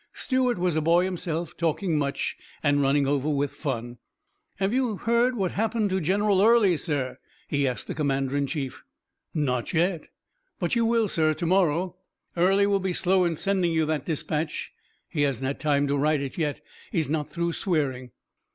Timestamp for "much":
1.95-2.35